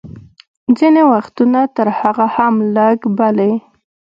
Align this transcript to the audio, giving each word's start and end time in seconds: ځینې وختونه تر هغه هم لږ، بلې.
ځینې 0.77 1.01
وختونه 1.11 1.59
تر 1.75 1.87
هغه 1.99 2.25
هم 2.35 2.55
لږ، 2.75 2.97
بلې. 3.17 3.51